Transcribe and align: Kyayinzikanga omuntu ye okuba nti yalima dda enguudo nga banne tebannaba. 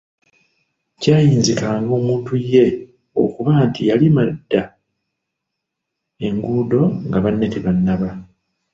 Kyayinzikanga 0.99 1.91
omuntu 1.99 2.33
ye 2.53 2.65
okuba 3.23 3.51
nti 3.67 3.81
yalima 3.89 4.23
dda 4.31 4.63
enguudo 6.25 6.81
nga 7.07 7.19
banne 7.23 7.47
tebannaba. 7.53 8.09